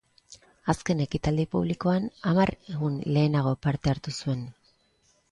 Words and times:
Azken 0.71 1.01
ekitaldi 1.03 1.43
publikoan 1.55 2.07
hamar 2.31 2.51
egun 2.75 2.95
lehenago 3.17 3.51
parte 3.67 3.93
hartu 3.93 4.15
zuen. 4.23 4.41